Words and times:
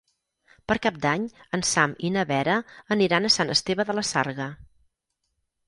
Per 0.69 0.77
Cap 0.85 0.95
d'Any 1.03 1.27
en 1.57 1.63
Sam 1.73 1.93
i 2.09 2.11
na 2.17 2.25
Vera 2.33 2.57
aniran 2.97 3.29
a 3.29 3.33
Sant 3.39 3.55
Esteve 3.59 3.89
de 3.93 3.99
la 4.01 4.07
Sarga. 4.15 4.51